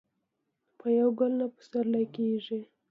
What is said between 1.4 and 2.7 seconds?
پسرلی کېږي